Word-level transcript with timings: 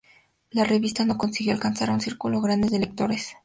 La 0.49 0.63
revista 0.63 1.05
no 1.05 1.15
consiguió 1.19 1.53
alcanzar 1.53 1.91
a 1.91 1.93
un 1.93 2.01
círculo 2.01 2.41
grande 2.41 2.69
de 2.69 2.79
lectores. 2.79 3.35